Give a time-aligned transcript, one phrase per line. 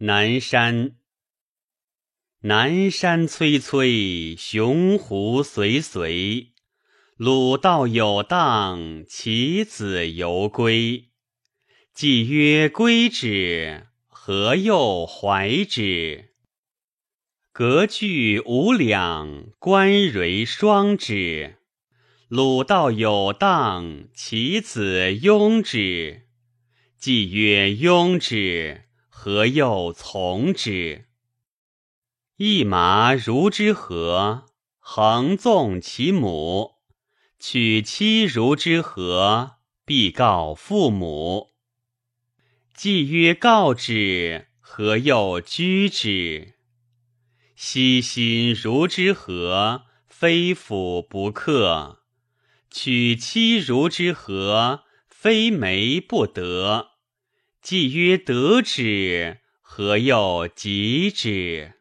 [0.00, 0.92] 南山，
[2.42, 6.52] 南山崔崔，雄狐随随。
[7.16, 11.08] 鲁道有荡，其子犹归。
[11.92, 16.30] 既曰归之，何又怀之？
[17.50, 21.56] 隔距无两，关蕊双之。
[22.28, 26.28] 鲁道有荡，其子拥之。
[26.96, 28.84] 既曰拥之。
[29.20, 31.06] 何又从之？
[32.36, 34.44] 一麻如之何？
[34.78, 36.76] 横纵其母。
[37.40, 39.56] 娶妻如之何？
[39.84, 41.50] 必告父母。
[42.72, 46.54] 既曰告之，何又居之？
[47.56, 49.82] 悉心如之何？
[50.06, 52.04] 非辅不克。
[52.70, 54.84] 娶妻如之何？
[55.08, 56.97] 非媒不得。
[57.60, 61.77] 既曰得之，何又及之？